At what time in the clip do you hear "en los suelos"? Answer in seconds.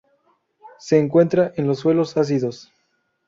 1.57-2.17